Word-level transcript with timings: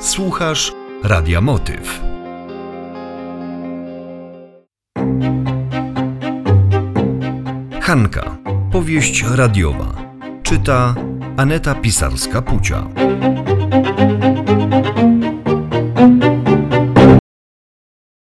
Słuchasz 0.00 0.72
Radia 1.02 1.40
Motyw. 1.40 2.00
Hanka. 7.80 8.38
Powieść 8.72 9.24
radiowa. 9.34 10.12
Czyta 10.42 10.94
Aneta 11.36 11.74
Pisarska-Pucia. 11.74 12.88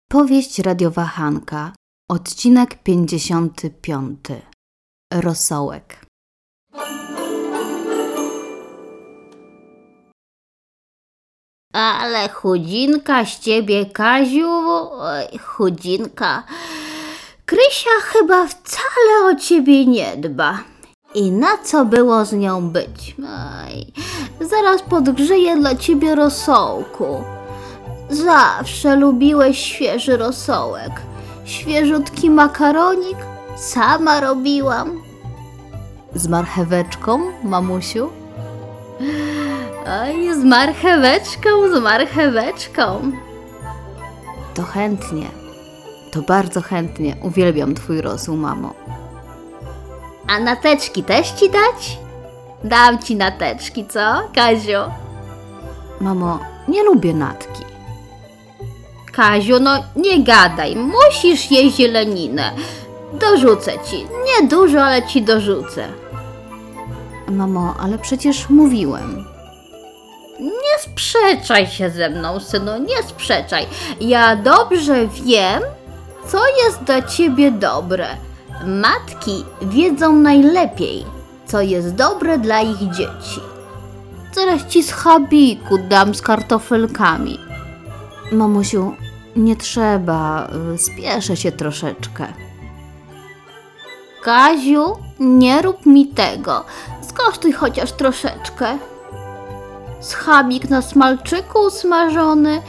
Powieść 0.10 0.60
radiowa 0.60 1.06
Hanka, 1.06 1.74
odcinek 2.10 2.84
55. 2.84 4.20
Rosołek. 5.14 6.07
Ale 11.78 12.30
chudzinka 12.30 13.26
z 13.26 13.40
ciebie, 13.40 13.86
Kaziu, 13.86 14.50
oj, 14.92 15.40
chudzinka. 15.40 16.44
Krysia 17.46 17.96
chyba 18.02 18.48
wcale 18.48 19.14
o 19.32 19.36
ciebie 19.36 19.86
nie 19.86 20.18
dba. 20.18 20.60
I 21.14 21.32
na 21.32 21.58
co 21.64 21.86
było 21.86 22.26
z 22.26 22.34
nią 22.34 22.70
być? 22.70 23.16
Oj, 23.20 23.86
zaraz 24.48 24.82
podgrzeję 24.82 25.58
dla 25.58 25.76
ciebie 25.76 26.16
rosołku. 26.16 27.24
Zawsze 28.10 28.96
lubiłeś 28.96 29.60
świeży 29.60 30.18
rosołek. 30.18 30.92
Świeżutki 31.46 32.30
makaronik 32.30 33.18
sama 33.58 34.20
robiłam. 34.20 35.02
Z 36.16 36.28
marcheweczką, 36.28 37.20
mamusiu? 37.44 38.10
Oj, 39.90 40.34
z 40.34 40.44
marcheweczką, 40.44 41.50
z 41.74 41.82
marcheweczką. 41.82 43.12
To 44.54 44.64
chętnie. 44.64 45.28
To 46.12 46.22
bardzo 46.22 46.62
chętnie. 46.62 47.16
Uwielbiam 47.24 47.76
twój 47.76 48.02
rosół, 48.02 48.38
mamo. 48.38 48.74
A 50.28 50.40
nateczki 50.40 51.04
też 51.04 51.32
ci 51.32 51.50
dać? 51.50 52.00
Dam 52.64 53.00
ci 53.00 53.16
nateczki, 53.16 53.86
co, 53.86 54.00
Kaziu? 54.36 54.80
Mamo, 56.02 56.40
nie 56.68 56.84
lubię 56.84 57.14
natki. 57.14 57.64
Kaziu, 59.12 59.60
no 59.60 59.84
nie 59.96 60.24
gadaj, 60.24 60.76
musisz 60.76 61.52
jeść 61.52 61.76
zieleninę. 61.76 62.52
Dorzucę 63.14 63.72
ci, 63.86 64.06
nie 64.26 64.48
dużo, 64.48 64.84
ale 64.84 65.08
ci 65.08 65.22
dorzucę. 65.22 65.88
Mamo, 67.28 67.74
ale 67.80 67.98
przecież 67.98 68.50
mówiłem. 68.50 69.37
Nie 70.40 70.80
sprzeczaj 70.80 71.68
się 71.68 71.90
ze 71.90 72.10
mną, 72.10 72.40
synu, 72.40 72.72
nie 72.80 73.04
sprzeczaj. 73.04 73.66
Ja 74.02 74.36
dobrze 74.36 75.08
wiem, 75.08 75.64
co 76.28 76.38
jest 76.64 76.84
dla 76.84 77.02
ciebie 77.02 77.52
dobre. 77.52 78.08
Matki 78.66 79.46
wiedzą 79.62 80.14
najlepiej, 80.14 81.06
co 81.46 81.62
jest 81.62 81.96
dobre 81.96 82.38
dla 82.38 82.62
ich 82.62 82.80
dzieci. 82.80 83.42
Zaraz 84.34 84.66
ci 84.68 84.84
z 84.84 84.94
dam 85.90 86.16
z 86.16 86.22
kartofelkami. 86.22 87.40
Mamusiu, 88.32 88.94
nie 89.36 89.56
trzeba. 89.56 90.48
Spieszę 90.78 91.38
się 91.38 91.52
troszeczkę. 91.52 92.28
Kaziu, 94.24 94.98
nie 95.20 95.62
rób 95.62 95.86
mi 95.86 96.08
tego. 96.08 96.66
Skosztuj 97.10 97.54
chociaż 97.54 97.92
troszeczkę. 97.92 98.78
Schabik 100.02 100.70
na 100.70 100.82
smalczyku 100.82 101.60
usmażony, 101.60 102.62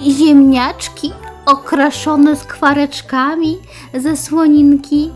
i 0.00 0.14
ziemniaczki 0.14 1.12
okraszone 1.46 2.36
skwareczkami 2.36 3.58
ze 3.94 4.16
słoninki 4.16 5.10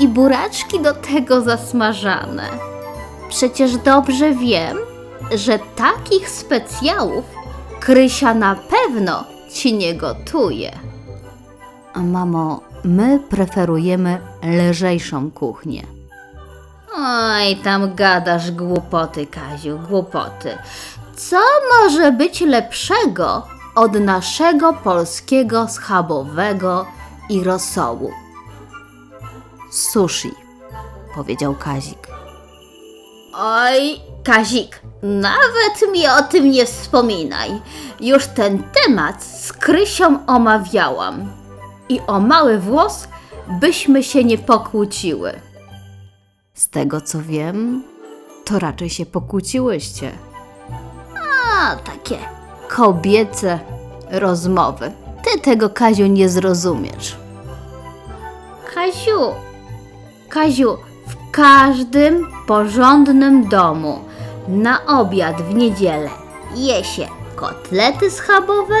i 0.00 0.08
buraczki 0.08 0.80
do 0.80 0.94
tego 0.94 1.40
zasmażane. 1.40 2.42
Przecież 3.28 3.76
dobrze 3.76 4.34
wiem, 4.34 4.76
że 5.34 5.58
takich 5.58 6.30
specjałów 6.30 7.24
Krysia 7.80 8.34
na 8.34 8.54
pewno 8.54 9.24
ci 9.52 9.74
nie 9.74 9.94
gotuje. 9.94 10.72
A 11.94 12.00
mamo, 12.00 12.60
my 12.84 13.20
preferujemy 13.30 14.18
lżejszą 14.70 15.30
kuchnię. 15.30 15.82
Oj, 16.98 17.56
tam 17.56 17.94
gadasz 17.94 18.50
głupoty, 18.50 19.26
Kaziu, 19.26 19.78
głupoty. 19.88 20.58
Co 21.16 21.40
może 21.72 22.12
być 22.12 22.40
lepszego 22.40 23.46
od 23.74 23.92
naszego 23.92 24.72
polskiego 24.72 25.68
schabowego 25.68 26.86
i 27.28 27.44
rosołu? 27.44 28.10
Sushi, 29.70 30.30
powiedział 31.14 31.54
Kazik. 31.54 32.08
Oj, 33.34 34.00
Kazik, 34.24 34.80
nawet 35.02 35.92
mi 35.92 36.06
o 36.06 36.22
tym 36.22 36.50
nie 36.50 36.66
wspominaj. 36.66 37.50
Już 38.00 38.26
ten 38.26 38.62
temat 38.84 39.24
z 39.24 39.52
Krysią 39.52 40.26
omawiałam. 40.26 41.32
I 41.88 42.00
o 42.06 42.20
mały 42.20 42.58
włos 42.58 43.08
byśmy 43.60 44.02
się 44.02 44.24
nie 44.24 44.38
pokłóciły. 44.38 45.32
Z 46.54 46.68
tego 46.68 47.00
co 47.00 47.22
wiem, 47.22 47.84
to 48.44 48.58
raczej 48.58 48.90
się 48.90 49.06
pokłóciłyście. 49.06 50.12
Takie 51.84 52.18
kobiece 52.68 53.58
rozmowy. 54.10 54.92
Ty 55.24 55.40
tego, 55.40 55.70
Kaziu, 55.70 56.06
nie 56.06 56.28
zrozumiesz. 56.28 57.16
Kaziu, 58.74 59.20
Kaziu, 60.28 60.76
w 61.06 61.30
każdym 61.30 62.26
porządnym 62.46 63.48
domu 63.48 63.98
na 64.48 64.86
obiad 64.86 65.42
w 65.42 65.54
niedzielę 65.54 66.10
je 66.54 66.84
się 66.84 67.08
kotlety 67.36 68.10
schabowe, 68.10 68.74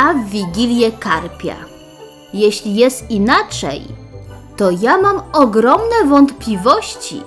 a 0.00 0.14
w 0.14 0.24
wigilię 0.24 0.92
karpia. 0.92 1.56
Jeśli 2.32 2.74
jest 2.74 3.10
inaczej, 3.10 3.82
to 4.56 4.70
ja 4.70 4.98
mam 4.98 5.22
ogromne 5.32 6.04
wątpliwości, 6.06 7.22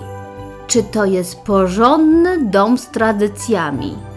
czy 0.66 0.82
to 0.82 1.04
jest 1.04 1.40
porządny 1.40 2.38
dom 2.38 2.78
z 2.78 2.86
tradycjami. 2.86 4.11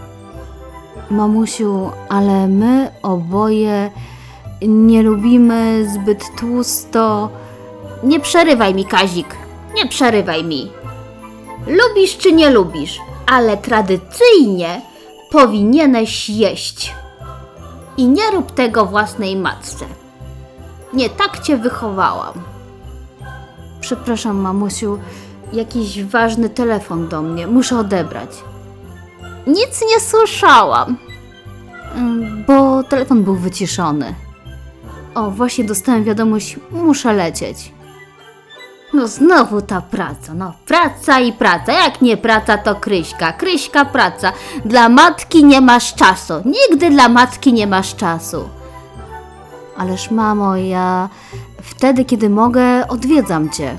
Mamusiu, 1.10 1.92
ale 2.10 2.48
my 2.48 2.92
oboje 3.04 3.92
nie 4.62 5.04
lubimy 5.04 5.90
zbyt 5.90 6.24
tłusto. 6.40 7.30
Nie 8.04 8.20
przerywaj 8.20 8.74
mi, 8.74 8.86
Kazik, 8.86 9.36
nie 9.76 9.88
przerywaj 9.88 10.44
mi. 10.44 10.72
Lubisz 11.68 12.18
czy 12.18 12.34
nie 12.34 12.50
lubisz, 12.50 13.00
ale 13.28 13.58
tradycyjnie 13.58 14.82
powinieneś 15.32 16.30
jeść. 16.30 16.96
I 17.98 18.08
nie 18.08 18.32
rób 18.32 18.52
tego 18.52 18.86
własnej 18.86 19.36
matce. 19.36 19.86
Nie 20.94 21.10
tak 21.10 21.40
cię 21.40 21.58
wychowałam. 21.58 22.34
Przepraszam, 23.80 24.38
mamusiu, 24.38 25.00
jakiś 25.54 26.04
ważny 26.04 26.50
telefon 26.50 27.08
do 27.08 27.22
mnie. 27.22 27.48
Muszę 27.48 27.80
odebrać. 27.80 28.30
Nic 29.48 29.82
nie 29.92 30.00
słyszałam. 30.00 30.98
Bo 32.48 32.84
telefon 32.84 33.24
był 33.24 33.36
wyciszony. 33.36 34.14
O, 35.16 35.32
właśnie 35.32 35.64
dostałem 35.64 36.04
wiadomość, 36.04 36.60
muszę 36.72 37.14
lecieć. 37.14 37.72
No 38.94 39.08
znowu 39.08 39.62
ta 39.62 39.82
praca, 39.82 40.34
no 40.34 40.54
praca 40.66 41.20
i 41.20 41.34
praca. 41.34 41.74
Jak 41.74 42.02
nie 42.02 42.18
praca, 42.18 42.58
to 42.58 42.76
Kryśka. 42.76 43.34
Kryśka 43.34 43.86
praca. 43.86 44.32
Dla 44.66 44.90
matki 44.90 45.46
nie 45.46 45.62
masz 45.62 45.94
czasu. 45.96 46.34
Nigdy 46.46 46.90
dla 46.90 47.10
matki 47.10 47.54
nie 47.54 47.68
masz 47.68 47.96
czasu. 47.96 48.50
Ależ 49.78 50.12
mamo, 50.12 50.56
ja 50.56 51.10
wtedy, 51.62 52.06
kiedy 52.06 52.30
mogę, 52.30 52.88
odwiedzam 52.88 53.50
cię. 53.50 53.78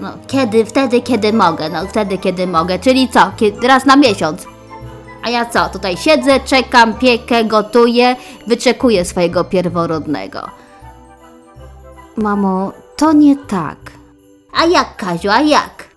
No 0.00 0.08
kiedy, 0.26 0.64
wtedy, 0.64 1.00
kiedy 1.00 1.32
mogę. 1.32 1.68
No 1.68 1.86
wtedy, 1.86 2.18
kiedy 2.18 2.46
mogę. 2.46 2.78
Czyli 2.78 3.08
co? 3.08 3.30
Kiedy, 3.36 3.68
raz 3.68 3.86
na 3.86 3.96
miesiąc. 3.96 4.46
A 5.28 5.30
ja 5.30 5.46
co? 5.46 5.68
Tutaj 5.68 5.96
siedzę, 5.96 6.40
czekam, 6.40 6.94
piekę, 6.94 7.44
gotuję, 7.44 8.16
wyczekuję 8.46 9.04
swojego 9.04 9.44
pierworodnego. 9.44 10.48
Mamo, 12.16 12.72
to 12.96 13.12
nie 13.12 13.36
tak. 13.36 13.76
A 14.52 14.66
jak, 14.66 14.96
Kaziu, 14.96 15.30
a 15.30 15.40
jak? 15.40 15.88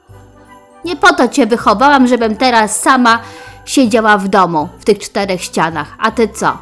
Nie 0.86 0.96
po 0.96 1.14
to 1.14 1.28
cię 1.28 1.46
wychowałam, 1.46 2.08
żebym 2.08 2.36
teraz 2.36 2.82
sama 2.82 3.20
siedziała 3.66 4.18
w 4.18 4.28
domu, 4.28 4.70
w 4.80 4.86
tych 4.86 5.00
czterech 5.00 5.42
ścianach. 5.42 5.96
A 6.00 6.12
ty 6.12 6.28
co? 6.28 6.58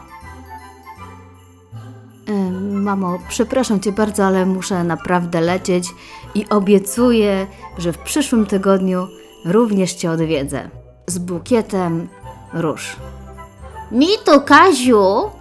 Ym, 2.29 2.83
Mamo, 2.83 3.19
przepraszam 3.29 3.79
cię 3.79 3.91
bardzo, 3.91 4.25
ale 4.25 4.45
muszę 4.45 4.83
naprawdę 4.83 5.41
lecieć 5.41 5.87
i 6.35 6.49
obiecuję, 6.49 7.47
że 7.77 7.93
w 7.93 7.97
przyszłym 7.97 8.45
tygodniu 8.45 9.07
również 9.45 9.93
cię 9.93 10.11
odwiedzę. 10.11 10.69
Z 11.07 11.17
bukietem 11.17 12.07
róż. 12.53 12.95
Mi 13.91 14.07
tu, 14.25 14.41
Kaziu, 14.41 15.31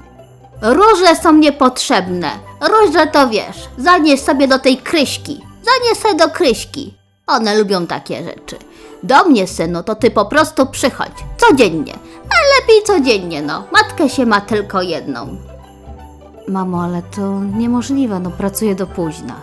róże 0.62 1.16
są 1.22 1.32
niepotrzebne. 1.32 2.30
Róże 2.60 3.06
to 3.06 3.28
wiesz, 3.28 3.68
zanieś 3.78 4.20
sobie 4.20 4.48
do 4.48 4.58
tej 4.58 4.76
kryśki. 4.76 5.40
Zanieś 5.62 5.98
sobie 5.98 6.14
do 6.14 6.28
kryśki. 6.28 6.94
One 7.26 7.58
lubią 7.58 7.86
takie 7.86 8.24
rzeczy. 8.24 8.56
Do 9.02 9.24
mnie, 9.24 9.46
synu, 9.46 9.82
to 9.82 9.94
ty 9.94 10.10
po 10.10 10.24
prostu 10.24 10.66
przychodź. 10.66 11.12
Codziennie. 11.36 11.94
A 12.24 12.60
lepiej 12.60 12.82
codziennie, 12.84 13.42
no. 13.42 13.64
Matkę 13.72 14.08
się 14.08 14.26
ma 14.26 14.40
tylko 14.40 14.82
jedną. 14.82 15.36
Mamo, 16.48 16.82
ale 16.82 17.02
to 17.02 17.40
niemożliwe, 17.40 18.20
no 18.20 18.30
pracuję 18.30 18.74
do 18.74 18.86
późna. 18.86 19.34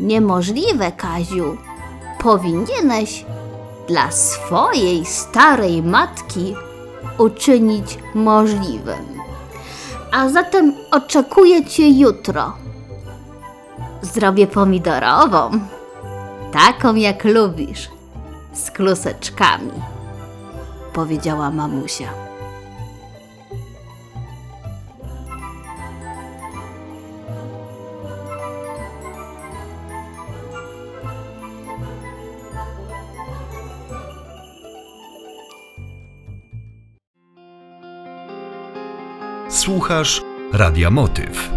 Niemożliwe, 0.00 0.92
Kaziu. 0.92 1.56
Powinieneś 2.18 3.24
dla 3.88 4.10
swojej 4.10 5.04
starej 5.04 5.82
matki 5.82 6.54
uczynić 7.18 7.98
możliwym. 8.14 9.06
A 10.12 10.28
zatem 10.28 10.74
oczekuję 10.90 11.64
cię 11.64 11.90
jutro. 11.90 12.52
Zrobię 14.02 14.46
pomidorową, 14.46 15.50
taką 16.52 16.94
jak 16.94 17.24
lubisz, 17.24 17.88
z 18.52 18.70
kluseczkami. 18.70 19.72
Powiedziała 20.92 21.50
mamusia. 21.50 22.08
Słuchasz 39.56 40.22
Radia 40.52 40.90
Motyw. 40.90 41.55